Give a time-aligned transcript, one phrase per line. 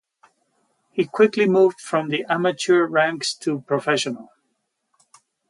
[0.91, 4.31] He quickly moved from the amateur ranks to professional.